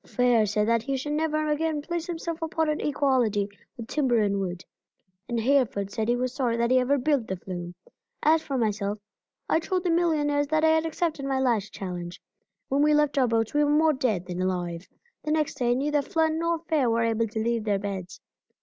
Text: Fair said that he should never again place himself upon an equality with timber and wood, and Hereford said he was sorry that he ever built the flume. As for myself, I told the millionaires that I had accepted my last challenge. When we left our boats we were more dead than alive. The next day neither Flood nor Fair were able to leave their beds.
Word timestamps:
Fair 0.03 0.47
said 0.47 0.67
that 0.67 0.81
he 0.81 0.97
should 0.97 1.11
never 1.13 1.47
again 1.47 1.79
place 1.79 2.07
himself 2.07 2.41
upon 2.41 2.67
an 2.67 2.81
equality 2.81 3.47
with 3.77 3.87
timber 3.87 4.17
and 4.17 4.39
wood, 4.39 4.63
and 5.29 5.39
Hereford 5.39 5.91
said 5.91 6.07
he 6.07 6.15
was 6.15 6.33
sorry 6.33 6.57
that 6.57 6.71
he 6.71 6.79
ever 6.79 6.97
built 6.97 7.27
the 7.27 7.35
flume. 7.37 7.75
As 8.23 8.41
for 8.41 8.57
myself, 8.57 8.97
I 9.47 9.59
told 9.59 9.83
the 9.83 9.91
millionaires 9.91 10.47
that 10.47 10.63
I 10.65 10.69
had 10.69 10.87
accepted 10.87 11.25
my 11.25 11.39
last 11.39 11.71
challenge. 11.71 12.19
When 12.67 12.81
we 12.81 12.95
left 12.95 13.15
our 13.19 13.27
boats 13.27 13.53
we 13.53 13.63
were 13.63 13.69
more 13.69 13.93
dead 13.93 14.25
than 14.25 14.41
alive. 14.41 14.87
The 15.23 15.29
next 15.29 15.59
day 15.59 15.75
neither 15.75 16.01
Flood 16.01 16.31
nor 16.33 16.57
Fair 16.67 16.89
were 16.89 17.03
able 17.03 17.27
to 17.27 17.39
leave 17.39 17.65
their 17.65 17.77
beds. 17.77 18.19